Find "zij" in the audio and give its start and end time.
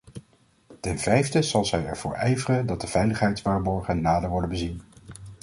1.65-1.85